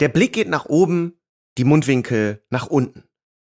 Der 0.00 0.08
Blick 0.08 0.32
geht 0.32 0.48
nach 0.48 0.66
oben, 0.66 1.18
die 1.56 1.64
Mundwinkel 1.64 2.44
nach 2.50 2.66
unten. 2.66 3.04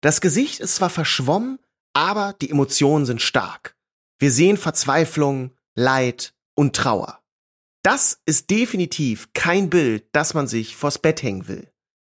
Das 0.00 0.20
Gesicht 0.20 0.60
ist 0.60 0.76
zwar 0.76 0.90
verschwommen, 0.90 1.58
aber 1.92 2.34
die 2.40 2.50
Emotionen 2.50 3.04
sind 3.04 3.20
stark. 3.20 3.76
Wir 4.18 4.30
sehen 4.30 4.56
Verzweiflung, 4.56 5.52
Leid 5.74 6.34
und 6.54 6.74
Trauer. 6.74 7.20
Das 7.82 8.20
ist 8.26 8.50
definitiv 8.50 9.32
kein 9.34 9.70
Bild, 9.70 10.06
das 10.12 10.34
man 10.34 10.46
sich 10.46 10.76
vors 10.76 10.98
Bett 10.98 11.22
hängen 11.22 11.48
will. 11.48 11.70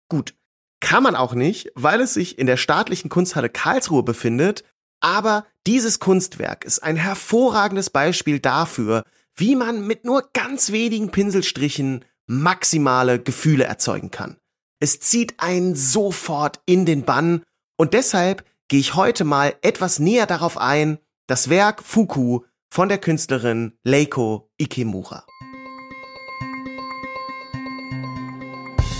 Gut, 0.09 0.35
kann 0.81 1.03
man 1.03 1.17
auch 1.17 1.35
nicht, 1.35 1.71
weil 1.75 2.01
es 2.01 2.15
sich 2.15 2.39
in 2.39 2.47
der 2.47 2.59
staatlichen 2.59 3.09
Kunsthalle 3.09 3.49
Karlsruhe 3.49 4.03
befindet, 4.03 4.65
aber 5.01 5.47
dieses 5.67 5.99
Kunstwerk 5.99 6.65
ist 6.65 6.83
ein 6.83 6.97
hervorragendes 6.97 7.91
Beispiel 7.91 8.39
dafür, 8.39 9.05
wie 9.35 9.57
man 9.57 9.87
mit 9.87 10.05
nur 10.05 10.29
ganz 10.33 10.73
wenigen 10.73 11.11
Pinselstrichen 11.11 12.05
maximale 12.27 13.19
Gefühle 13.21 13.65
erzeugen 13.65 14.11
kann. 14.11 14.37
Es 14.81 15.01
zieht 15.01 15.35
einen 15.39 15.75
sofort 15.75 16.61
in 16.67 16.85
den 16.87 17.05
Bann 17.05 17.43
und 17.77 17.95
deshalb 17.95 18.45
gehe 18.69 18.81
ich 18.81 18.95
heute 18.95 19.25
mal 19.25 19.55
etwas 19.63 19.99
näher 19.99 20.27
darauf 20.27 20.59
ein, 20.59 20.99
das 21.27 21.49
Werk 21.49 21.83
Fuku 21.83 22.41
von 22.71 22.89
der 22.89 22.99
Künstlerin 22.99 23.79
Leiko 23.83 24.51
Ikemura. 24.59 25.25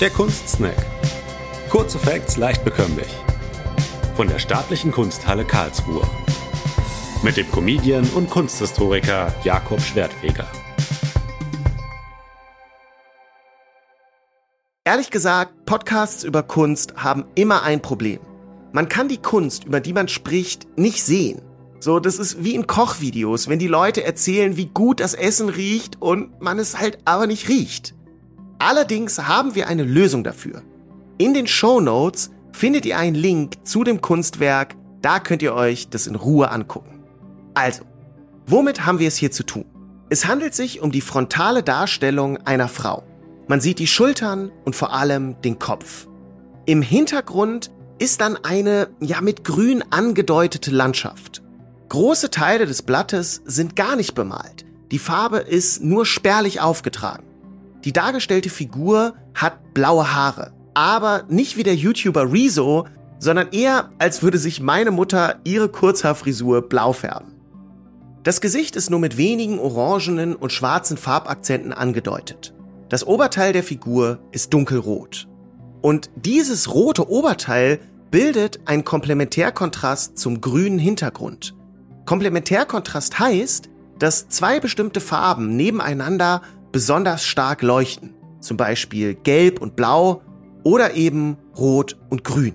Der 0.01 0.11
Kunstsnack. 0.11 0.77
Kurze 1.71 1.99
Facts 1.99 2.37
leicht 2.37 2.65
bekömmlich. 2.65 3.09
Von 4.17 4.29
der 4.29 4.39
Staatlichen 4.39 4.93
Kunsthalle 4.93 5.45
Karlsruhe. 5.45 6.07
Mit 7.23 7.37
dem 7.37 7.51
Comedian 7.51 8.07
und 8.11 8.29
Kunsthistoriker 8.31 9.35
Jakob 9.45 9.81
Schwertfeger. 9.81 10.47
Ehrlich 14.87 15.11
gesagt, 15.11 15.65
Podcasts 15.65 16.25
über 16.25 16.43
Kunst 16.43 16.97
haben 16.97 17.25
immer 17.37 17.63
ein 17.63 17.81
Problem. 17.81 18.21
Man 18.73 18.91
kann 18.91 19.09
die 19.09 19.17
Kunst, 19.17 19.65
über 19.65 19.81
die 19.81 19.95
man 19.95 20.09
spricht, 20.09 20.79
nicht 20.79 21.03
sehen. 21.03 21.41
So, 21.81 22.01
das 22.01 22.19
ist 22.19 22.45
wie 22.45 22.55
in 22.55 22.67
Kochvideos, 22.67 23.49
wenn 23.49 23.59
die 23.59 23.67
Leute 23.67 24.05
erzählen, 24.05 24.59
wie 24.59 24.67
gut 24.67 25.01
das 25.01 25.15
Essen 25.15 25.49
riecht 25.49 26.03
und 26.03 26.39
man 26.43 26.59
es 26.59 26.79
halt 26.79 26.99
aber 27.07 27.27
nicht 27.27 27.49
riecht. 27.49 27.95
Allerdings 28.59 29.27
haben 29.27 29.55
wir 29.55 29.69
eine 29.69 29.85
Lösung 29.85 30.23
dafür. 30.23 30.61
In 31.17 31.33
den 31.33 31.47
Show 31.47 31.81
Notes 31.81 32.31
findet 32.53 32.85
ihr 32.85 32.99
einen 32.99 33.17
Link 33.17 33.67
zu 33.67 33.85
dem 33.85 34.03
Kunstwerk, 34.03 34.75
da 35.01 35.19
könnt 35.19 35.41
ihr 35.41 35.55
euch 35.55 35.89
das 35.89 36.07
in 36.07 36.15
Ruhe 36.15 36.51
angucken. 36.51 37.03
Also, 37.55 37.85
womit 38.47 38.85
haben 38.85 38.99
wir 38.99 39.09
es 39.09 39.17
hier 39.17 39.31
zu 39.31 39.47
tun? 39.47 39.65
Es 40.11 40.27
handelt 40.27 40.55
sich 40.55 40.83
um 40.83 40.93
die 40.93 41.01
frontale 41.01 41.63
Darstellung 41.63 42.37
einer 42.45 42.69
Frau. 42.69 43.03
Man 43.47 43.61
sieht 43.61 43.79
die 43.79 43.87
Schultern 43.87 44.51
und 44.65 44.75
vor 44.75 44.95
allem 44.95 45.41
den 45.43 45.59
Kopf. 45.59 46.07
Im 46.65 46.81
Hintergrund 46.81 47.71
ist 47.99 48.21
dann 48.23 48.39
eine, 48.43 48.89
ja, 49.01 49.21
mit 49.21 49.45
grün 49.45 49.85
angedeutete 49.91 50.71
Landschaft. 50.71 51.43
Große 51.91 52.31
Teile 52.31 52.67
des 52.67 52.83
Blattes 52.83 53.43
sind 53.45 53.77
gar 53.77 53.97
nicht 53.97 54.15
bemalt. 54.15 54.65
Die 54.91 54.99
Farbe 54.99 55.39
ist 55.39 55.83
nur 55.83 56.07
spärlich 56.07 56.61
aufgetragen. 56.61 57.25
Die 57.85 57.93
dargestellte 57.93 58.49
Figur 58.49 59.15
hat 59.35 59.75
blaue 59.75 60.15
Haare, 60.15 60.53
aber 60.73 61.25
nicht 61.29 61.59
wie 61.59 61.63
der 61.63 61.75
YouTuber 61.75 62.33
Rezo, 62.33 62.87
sondern 63.19 63.49
eher 63.53 63.91
als 63.99 64.23
würde 64.23 64.39
sich 64.39 64.61
meine 64.61 64.91
Mutter 64.91 65.41
ihre 65.45 65.69
Kurzhaarfrisur 65.69 66.63
blau 66.63 66.95
färben. 66.95 67.35
Das 68.23 68.41
Gesicht 68.41 68.75
ist 68.75 68.89
nur 68.89 69.01
mit 69.01 69.19
wenigen 69.19 69.59
orangenen 69.59 70.35
und 70.35 70.51
schwarzen 70.51 70.97
Farbakzenten 70.97 71.75
angedeutet. 71.75 72.55
Das 72.95 73.05
Oberteil 73.05 73.53
der 73.53 73.65
Figur 73.65 74.21
ist 74.31 74.55
dunkelrot. 74.55 75.27
Und 75.83 76.11
dieses 76.15 76.73
rote 76.73 77.11
Oberteil 77.11 77.81
bildet 78.13 78.61
einen 78.67 78.85
Komplementärkontrast 78.85 80.17
zum 80.17 80.41
grünen 80.41 80.79
Hintergrund. 80.79 81.57
Komplementärkontrast 82.07 83.19
heißt, 83.19 83.69
dass 83.99 84.29
zwei 84.29 84.61
bestimmte 84.61 85.01
Farben 85.01 85.57
nebeneinander 85.57 86.43
besonders 86.71 87.25
stark 87.25 87.63
leuchten. 87.63 88.15
Zum 88.39 88.57
Beispiel 88.57 89.17
gelb 89.17 89.61
und 89.61 89.75
blau 89.75 90.23
oder 90.63 90.95
eben 90.95 91.37
rot 91.59 91.97
und 92.11 92.23
grün. 92.23 92.55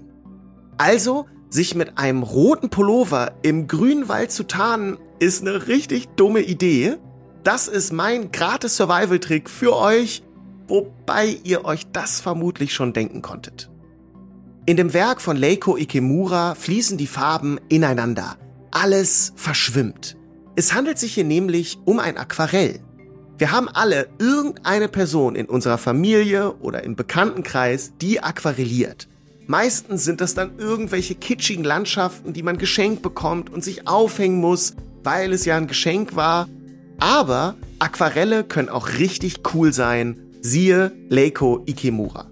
Also, 0.78 1.26
sich 1.50 1.76
mit 1.76 1.98
einem 1.98 2.24
roten 2.24 2.70
Pullover 2.70 3.34
im 3.42 3.68
grünen 3.68 4.08
Wald 4.08 4.32
zu 4.32 4.48
tarnen, 4.48 5.00
ist 5.20 5.42
eine 5.42 5.68
richtig 5.68 6.08
dumme 6.16 6.40
Idee. 6.40 6.96
Das 7.44 7.68
ist 7.68 7.92
mein 7.92 8.32
gratis 8.32 8.78
Survival-Trick 8.78 9.50
für 9.50 9.76
euch, 9.76 10.24
wobei 10.69 11.38
ihr 11.44 11.66
euch 11.66 11.88
das 11.91 12.22
vermutlich 12.22 12.74
schon 12.74 12.94
denken 12.94 13.22
konntet. 13.22 13.69
In 14.66 14.78
dem 14.78 14.94
Werk 14.94 15.19
von 15.19 15.35
Leiko 15.35 15.78
Ikemura 15.78 16.56
fließen 16.56 16.97
die 16.97 17.07
Farben 17.07 17.59
ineinander. 17.69 18.38
Alles 18.72 19.34
verschwimmt. 19.35 20.16
Es 20.56 20.74
handelt 20.74 21.00
sich 21.00 21.16
hier 21.16 21.24
nämlich 21.24 21.80
um 21.85 22.00
ein 22.00 22.18
Aquarell. 22.18 22.80
Wir 23.40 23.52
haben 23.52 23.69
alle 23.69 24.09
irgendeine 24.19 24.90
Person 24.90 25.35
in 25.35 25.46
unserer 25.46 25.78
Familie 25.78 26.53
oder 26.56 26.84
im 26.84 26.96
Bekanntenkreis, 26.96 27.94
die 28.00 28.22
aquarelliert. 28.22 29.07
Meistens 29.47 30.03
sind 30.03 30.22
das 30.22 30.36
dann 30.36 30.59
irgendwelche 30.59 31.16
kitschigen 31.16 31.63
Landschaften, 31.63 32.34
die 32.34 32.44
man 32.44 32.57
geschenkt 32.57 33.01
bekommt 33.01 33.50
und 33.50 33.63
sich 33.63 33.88
aufhängen 33.88 34.40
muss, 34.40 34.75
weil 35.03 35.34
es 35.34 35.46
ja 35.46 35.57
ein 35.57 35.68
Geschenk 35.68 36.16
war. 36.16 36.47
Aber 37.00 37.56
Aquarelle 37.80 38.44
können 38.44 38.69
auch 38.69 38.90
richtig 39.00 39.38
cool 39.53 39.74
sein. 39.74 40.29
Siehe 40.42 40.94
Leiko 41.10 41.64
Ikemura. 41.66 42.30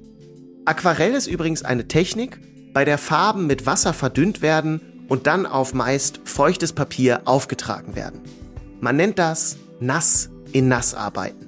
Aquarell 0.65 1.13
ist 1.13 1.27
übrigens 1.27 1.63
eine 1.63 1.87
Technik, 1.87 2.39
bei 2.73 2.85
der 2.85 2.97
Farben 2.97 3.47
mit 3.47 3.65
Wasser 3.65 3.93
verdünnt 3.93 4.41
werden 4.41 4.81
und 5.09 5.27
dann 5.27 5.45
auf 5.45 5.73
meist 5.73 6.21
feuchtes 6.23 6.71
Papier 6.71 7.21
aufgetragen 7.25 7.95
werden. 7.95 8.21
Man 8.79 8.95
nennt 8.95 9.19
das 9.19 9.57
nass 9.79 10.29
in 10.53 10.69
nass 10.69 10.93
arbeiten. 10.93 11.47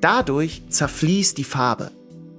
Dadurch 0.00 0.62
zerfließt 0.68 1.36
die 1.36 1.44
Farbe. 1.44 1.90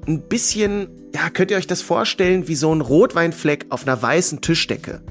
Ein 0.07 0.21
bisschen, 0.21 0.87
ja, 1.13 1.29
könnt 1.29 1.51
ihr 1.51 1.57
euch 1.57 1.67
das 1.67 1.81
vorstellen 1.81 2.47
wie 2.47 2.55
so 2.55 2.73
ein 2.73 2.81
Rotweinfleck 2.81 3.67
auf 3.69 3.85
einer 3.85 4.01
weißen 4.01 4.41
Tischdecke. 4.41 5.01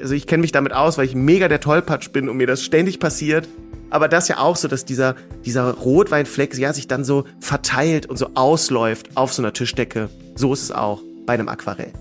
Also 0.00 0.14
ich 0.14 0.26
kenne 0.26 0.40
mich 0.40 0.52
damit 0.52 0.72
aus, 0.72 0.96
weil 0.96 1.06
ich 1.06 1.14
mega 1.14 1.48
der 1.48 1.60
Tollpatsch 1.60 2.10
bin 2.10 2.28
und 2.28 2.38
mir 2.38 2.46
das 2.46 2.62
ständig 2.62 2.98
passiert. 3.00 3.46
Aber 3.90 4.08
das 4.08 4.24
ist 4.24 4.28
ja 4.28 4.38
auch 4.38 4.56
so, 4.56 4.68
dass 4.68 4.84
dieser, 4.84 5.14
dieser 5.44 5.72
Rotweinfleck 5.72 6.56
ja, 6.58 6.72
sich 6.72 6.88
dann 6.88 7.04
so 7.04 7.24
verteilt 7.40 8.06
und 8.06 8.16
so 8.16 8.30
ausläuft 8.34 9.16
auf 9.16 9.32
so 9.32 9.42
einer 9.42 9.52
Tischdecke. 9.52 10.08
So 10.34 10.52
ist 10.52 10.62
es 10.62 10.72
auch 10.72 11.02
bei 11.24 11.34
einem 11.34 11.48
Aquarell. 11.48 11.92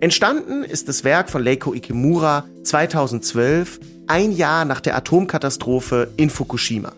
Entstanden 0.00 0.64
ist 0.64 0.88
das 0.88 1.04
Werk 1.04 1.28
von 1.28 1.42
Leiko 1.42 1.74
Ikemura 1.74 2.44
2012, 2.64 3.80
ein 4.06 4.32
Jahr 4.32 4.64
nach 4.64 4.80
der 4.80 4.96
Atomkatastrophe 4.96 6.08
in 6.16 6.30
Fukushima. 6.30 6.92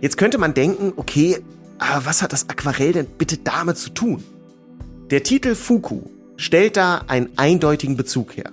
Jetzt 0.00 0.16
könnte 0.16 0.38
man 0.38 0.54
denken, 0.54 0.92
okay, 0.96 1.38
aber 1.78 2.06
was 2.06 2.22
hat 2.22 2.32
das 2.32 2.48
Aquarell 2.48 2.92
denn 2.92 3.06
bitte 3.06 3.38
damit 3.38 3.78
zu 3.78 3.90
tun? 3.90 4.22
Der 5.10 5.22
Titel 5.22 5.54
Fuku 5.54 6.02
stellt 6.36 6.76
da 6.76 7.02
einen 7.06 7.30
eindeutigen 7.36 7.96
Bezug 7.96 8.36
her. 8.36 8.52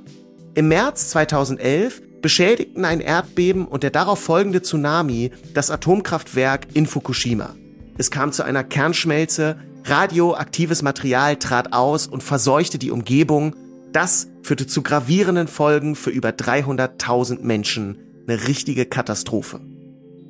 Im 0.56 0.68
März 0.68 1.10
2011 1.10 2.02
beschädigten 2.24 2.86
ein 2.86 3.02
Erdbeben 3.02 3.68
und 3.68 3.84
der 3.84 3.92
darauf 3.92 4.18
folgende 4.18 4.64
Tsunami 4.64 5.32
das 5.54 5.70
Atomkraftwerk 5.70 6.68
in 6.74 6.88
Fukushima. 6.88 7.54
Es 8.00 8.10
kam 8.10 8.32
zu 8.32 8.42
einer 8.44 8.64
Kernschmelze, 8.64 9.58
radioaktives 9.84 10.82
Material 10.82 11.36
trat 11.36 11.74
aus 11.74 12.08
und 12.08 12.24
verseuchte 12.24 12.80
die 12.80 12.90
Umgebung. 12.90 13.56
Das 13.92 14.30
führte 14.42 14.66
zu 14.66 14.82
gravierenden 14.82 15.48
Folgen 15.48 15.96
für 15.96 16.10
über 16.10 16.30
300.000 16.30 17.42
Menschen. 17.42 18.00
Eine 18.26 18.48
richtige 18.48 18.86
Katastrophe. 18.86 19.60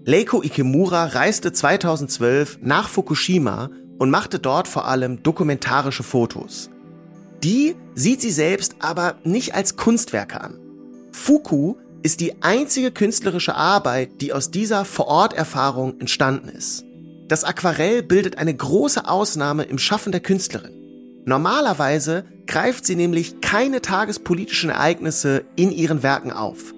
Leiko 0.04 0.44
Ikemura 0.44 1.06
reiste 1.06 1.54
2012 1.54 2.58
nach 2.62 2.90
Fukushima 2.90 3.70
und 4.00 4.10
machte 4.10 4.40
dort 4.40 4.68
vor 4.68 4.88
allem 4.88 5.22
dokumentarische 5.22 6.04
Fotos. 6.04 6.72
Die 7.44 7.75
sieht 7.94 8.19
sie 8.19 8.31
selbst 8.31 8.78
aber 8.80 9.16
nicht 9.24 9.54
als 9.54 9.78
Kunstwerke 9.78 10.42
an. 10.42 10.57
Fuku 11.12 11.75
ist 12.03 12.19
die 12.19 12.44
einzige 12.44 12.91
künstlerische 12.91 13.55
Arbeit, 13.55 14.21
die 14.21 14.33
aus 14.33 14.51
dieser 14.51 14.85
Vororterfahrung 14.85 16.00
entstanden 16.00 16.50
ist. 16.50 16.83
Das 17.29 17.45
Aquarell 17.45 18.03
bildet 18.03 18.38
eine 18.38 18.53
große 18.53 19.07
Ausnahme 19.07 19.63
im 19.63 19.79
Schaffen 19.79 20.11
der 20.11 20.21
Künstlerin. 20.21 20.73
Normalerweise 21.25 22.25
greift 22.45 22.85
sie 22.85 22.97
nämlich 22.97 23.39
keine 23.39 23.81
tagespolitischen 23.81 24.69
Ereignisse 24.69 25.45
in 25.55 25.71
ihren 25.71 26.03
Werken 26.03 26.33
auf. 26.33 26.73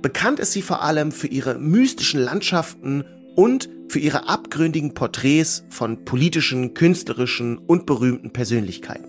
Bekannt 0.00 0.40
ist 0.40 0.52
sie 0.52 0.62
vor 0.62 0.82
allem 0.82 1.12
für 1.12 1.26
ihre 1.26 1.58
mystischen 1.58 2.20
Landschaften 2.20 3.04
und 3.36 3.68
für 3.88 3.98
ihre 3.98 4.28
abgründigen 4.28 4.94
Porträts 4.94 5.64
von 5.68 6.06
politischen, 6.06 6.72
künstlerischen 6.72 7.58
und 7.58 7.84
berühmten 7.84 8.30
Persönlichkeiten. 8.30 9.04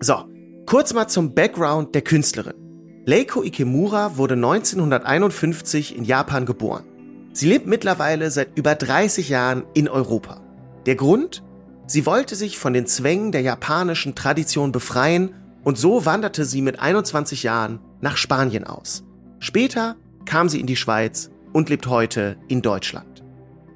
So, 0.00 0.24
kurz 0.66 0.92
mal 0.92 1.08
zum 1.08 1.34
Background 1.34 1.94
der 1.94 2.02
Künstlerin. 2.02 2.61
Leiko 3.04 3.42
Ikemura 3.42 4.16
wurde 4.16 4.34
1951 4.34 5.96
in 5.96 6.04
Japan 6.04 6.46
geboren. 6.46 6.84
Sie 7.32 7.48
lebt 7.48 7.66
mittlerweile 7.66 8.30
seit 8.30 8.56
über 8.56 8.76
30 8.76 9.28
Jahren 9.28 9.64
in 9.74 9.88
Europa. 9.88 10.40
Der 10.86 10.94
Grund? 10.94 11.42
Sie 11.88 12.06
wollte 12.06 12.36
sich 12.36 12.58
von 12.58 12.72
den 12.72 12.86
Zwängen 12.86 13.32
der 13.32 13.40
japanischen 13.40 14.14
Tradition 14.14 14.70
befreien 14.70 15.34
und 15.64 15.78
so 15.78 16.04
wanderte 16.06 16.44
sie 16.44 16.62
mit 16.62 16.78
21 16.78 17.42
Jahren 17.42 17.80
nach 18.00 18.16
Spanien 18.16 18.62
aus. 18.62 19.02
Später 19.40 19.96
kam 20.24 20.48
sie 20.48 20.60
in 20.60 20.68
die 20.68 20.76
Schweiz 20.76 21.28
und 21.52 21.70
lebt 21.70 21.88
heute 21.88 22.36
in 22.46 22.62
Deutschland. 22.62 23.24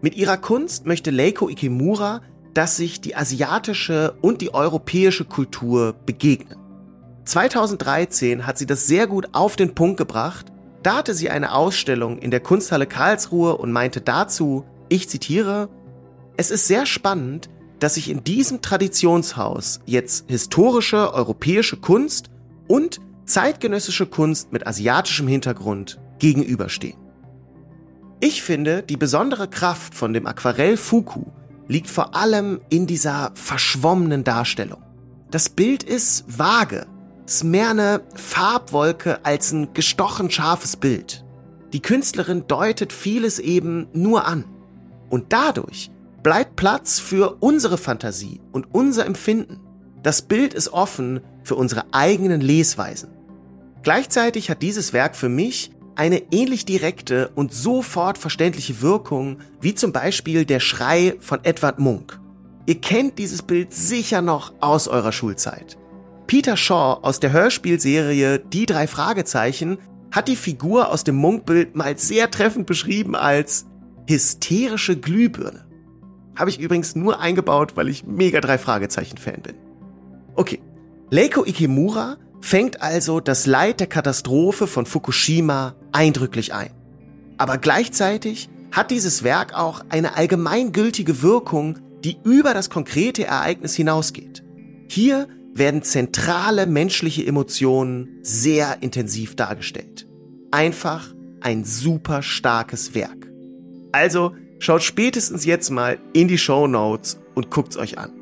Mit 0.02 0.14
ihrer 0.14 0.36
Kunst 0.36 0.86
möchte 0.86 1.10
Leiko 1.10 1.48
Ikemura, 1.48 2.20
dass 2.54 2.76
sich 2.76 3.00
die 3.00 3.16
asiatische 3.16 4.16
und 4.22 4.40
die 4.40 4.54
europäische 4.54 5.24
Kultur 5.24 5.94
begegnen. 6.06 6.65
2013 7.26 8.46
hat 8.46 8.56
sie 8.56 8.66
das 8.66 8.86
sehr 8.86 9.06
gut 9.06 9.28
auf 9.32 9.56
den 9.56 9.74
Punkt 9.74 9.98
gebracht. 9.98 10.46
Da 10.82 10.96
hatte 10.96 11.12
sie 11.12 11.28
eine 11.28 11.52
Ausstellung 11.52 12.18
in 12.18 12.30
der 12.30 12.40
Kunsthalle 12.40 12.86
Karlsruhe 12.86 13.56
und 13.56 13.72
meinte 13.72 14.00
dazu, 14.00 14.64
ich 14.88 15.08
zitiere, 15.08 15.68
es 16.36 16.50
ist 16.50 16.68
sehr 16.68 16.86
spannend, 16.86 17.50
dass 17.80 17.94
sich 17.94 18.08
in 18.08 18.22
diesem 18.22 18.62
Traditionshaus 18.62 19.80
jetzt 19.84 20.26
historische 20.28 21.12
europäische 21.12 21.76
Kunst 21.76 22.30
und 22.68 23.00
zeitgenössische 23.24 24.06
Kunst 24.06 24.52
mit 24.52 24.66
asiatischem 24.66 25.26
Hintergrund 25.26 25.98
gegenüberstehen. 26.20 26.96
Ich 28.20 28.42
finde, 28.42 28.82
die 28.82 28.96
besondere 28.96 29.48
Kraft 29.48 29.94
von 29.94 30.12
dem 30.12 30.26
Aquarell 30.26 30.76
Fuku 30.76 31.24
liegt 31.68 31.90
vor 31.90 32.14
allem 32.14 32.60
in 32.70 32.86
dieser 32.86 33.32
verschwommenen 33.34 34.24
Darstellung. 34.24 34.82
Das 35.30 35.48
Bild 35.48 35.82
ist 35.82 36.24
vage, 36.28 36.86
eine 37.42 38.02
Farbwolke 38.14 39.24
als 39.24 39.52
ein 39.52 39.72
gestochen 39.74 40.30
scharfes 40.30 40.76
Bild. 40.76 41.24
Die 41.72 41.82
Künstlerin 41.82 42.44
deutet 42.46 42.92
vieles 42.92 43.38
eben 43.38 43.88
nur 43.92 44.26
an. 44.26 44.44
Und 45.10 45.32
dadurch 45.32 45.90
bleibt 46.22 46.56
Platz 46.56 46.98
für 46.98 47.36
unsere 47.40 47.78
Fantasie 47.78 48.40
und 48.52 48.68
unser 48.72 49.06
Empfinden. 49.06 49.60
Das 50.02 50.22
Bild 50.22 50.54
ist 50.54 50.72
offen 50.72 51.20
für 51.42 51.56
unsere 51.56 51.84
eigenen 51.92 52.40
Lesweisen. 52.40 53.10
Gleichzeitig 53.82 54.50
hat 54.50 54.62
dieses 54.62 54.92
Werk 54.92 55.16
für 55.16 55.28
mich 55.28 55.70
eine 55.96 56.22
ähnlich 56.32 56.64
direkte 56.64 57.30
und 57.34 57.52
sofort 57.52 58.18
verständliche 58.18 58.82
Wirkung 58.82 59.38
wie 59.60 59.74
zum 59.74 59.92
Beispiel 59.92 60.44
der 60.44 60.60
Schrei 60.60 61.14
von 61.20 61.40
Edward 61.42 61.78
Munk. 61.78 62.20
Ihr 62.66 62.80
kennt 62.80 63.18
dieses 63.18 63.42
Bild 63.42 63.72
sicher 63.72 64.22
noch 64.22 64.54
aus 64.60 64.88
eurer 64.88 65.12
Schulzeit. 65.12 65.78
Peter 66.26 66.56
Shaw 66.56 66.98
aus 67.02 67.20
der 67.20 67.32
Hörspielserie 67.32 68.40
Die 68.40 68.66
drei 68.66 68.86
Fragezeichen 68.86 69.78
hat 70.10 70.28
die 70.28 70.36
Figur 70.36 70.90
aus 70.90 71.04
dem 71.04 71.16
Munk-Bild 71.16 71.76
mal 71.76 71.96
sehr 71.98 72.30
treffend 72.30 72.66
beschrieben 72.66 73.14
als 73.14 73.66
hysterische 74.08 74.96
Glühbirne. 74.96 75.66
Habe 76.36 76.50
ich 76.50 76.60
übrigens 76.60 76.96
nur 76.96 77.20
eingebaut, 77.20 77.76
weil 77.76 77.88
ich 77.88 78.04
mega 78.04 78.40
drei 78.40 78.58
Fragezeichen-Fan 78.58 79.42
bin. 79.42 79.54
Okay. 80.34 80.60
Leiko 81.10 81.44
Ikemura 81.44 82.16
fängt 82.40 82.82
also 82.82 83.20
das 83.20 83.46
Leid 83.46 83.78
der 83.78 83.86
Katastrophe 83.86 84.66
von 84.66 84.86
Fukushima 84.86 85.76
eindrücklich 85.92 86.52
ein. 86.52 86.70
Aber 87.38 87.58
gleichzeitig 87.58 88.48
hat 88.72 88.90
dieses 88.90 89.22
Werk 89.22 89.54
auch 89.54 89.84
eine 89.88 90.16
allgemeingültige 90.16 91.22
Wirkung, 91.22 91.78
die 92.04 92.18
über 92.24 92.54
das 92.54 92.68
konkrete 92.68 93.24
Ereignis 93.24 93.74
hinausgeht. 93.74 94.42
Hier 94.88 95.28
werden 95.58 95.82
zentrale 95.82 96.66
menschliche 96.66 97.26
Emotionen 97.26 98.18
sehr 98.22 98.82
intensiv 98.82 99.36
dargestellt. 99.36 100.06
Einfach 100.50 101.14
ein 101.40 101.64
super 101.64 102.22
starkes 102.22 102.94
Werk. 102.94 103.30
Also 103.92 104.32
Schaut 104.58 104.82
spätestens 104.82 105.44
jetzt 105.44 105.70
mal 105.70 105.98
in 106.12 106.28
die 106.28 106.38
Show 106.38 106.66
Notes 106.66 107.20
und 107.34 107.50
guckt's 107.50 107.76
euch 107.76 107.98
an. 107.98 108.12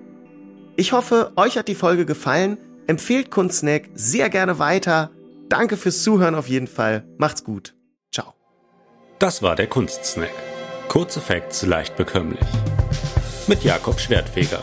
Ich 0.77 0.93
hoffe, 0.93 1.33
euch 1.37 1.57
hat 1.57 1.69
die 1.69 1.77
Folge 1.77 2.05
gefallen. 2.05 2.59
Empfehlt 2.87 3.31
Kunstsnack 3.31 3.89
sehr 3.95 4.29
gerne 4.29 4.59
weiter. 4.59 5.11
Danke 5.49 5.77
fürs 5.77 6.03
Zuhören 6.03 6.35
auf 6.35 6.49
jeden 6.49 6.67
Fall. 6.67 7.07
Macht's 7.19 7.45
gut. 7.45 7.75
Ciao. 8.13 8.35
Das 9.19 9.43
war 9.43 9.55
der 9.55 9.69
Kunstsnack. 9.69 10.35
Kurze 10.89 11.21
Facts 11.21 11.63
leicht 11.63 11.97
bekömmlich. 11.97 12.41
Mit 13.47 13.63
Jakob 13.63 14.01
Schwertfeger. 14.01 14.63